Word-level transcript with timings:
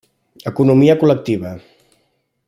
Economia 0.51 0.95
col·lectiva. 1.03 1.51